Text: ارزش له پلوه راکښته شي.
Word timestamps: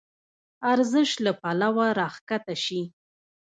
ارزش 0.71 1.09
له 1.25 1.31
پلوه 1.41 1.85
راکښته 1.99 2.55
شي. 2.63 2.81